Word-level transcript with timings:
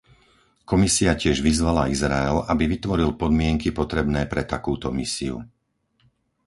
Komisia 0.69 1.11
tiež 1.21 1.37
vyzvala 1.47 1.83
Izrael, 1.95 2.37
aby 2.53 2.63
vytvoril 2.73 3.09
podmienky 3.21 3.69
potrebné 3.79 4.21
pre 4.31 4.41
takúto 4.53 4.87
misiu. 4.99 5.35